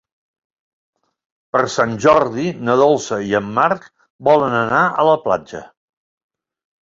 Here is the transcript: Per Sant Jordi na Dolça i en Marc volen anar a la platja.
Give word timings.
Per 1.55 1.61
Sant 1.73 1.91
Jordi 2.05 2.45
na 2.69 2.77
Dolça 2.79 3.19
i 3.31 3.37
en 3.39 3.51
Marc 3.59 3.85
volen 4.29 4.57
anar 4.61 4.79
a 4.87 5.05
la 5.11 5.13
platja. 5.27 5.61